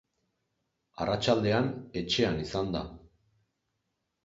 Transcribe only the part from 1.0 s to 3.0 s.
Arratsaldean, etxean izan da.